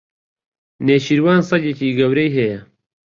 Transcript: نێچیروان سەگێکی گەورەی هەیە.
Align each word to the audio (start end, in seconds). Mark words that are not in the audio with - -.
نێچیروان 0.85 1.41
سەگێکی 1.49 1.95
گەورەی 1.99 2.31
هەیە. 2.37 2.59